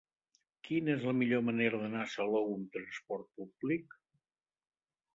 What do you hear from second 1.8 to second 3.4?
d'anar a Salou amb trasport